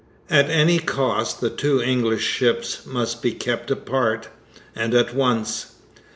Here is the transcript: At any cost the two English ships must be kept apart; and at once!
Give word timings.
At 0.31 0.49
any 0.49 0.79
cost 0.79 1.41
the 1.41 1.51
two 1.51 1.79
English 1.79 2.23
ships 2.23 2.87
must 2.87 3.21
be 3.21 3.33
kept 3.33 3.69
apart; 3.69 4.29
and 4.75 4.95
at 4.95 5.13
once! 5.13 5.73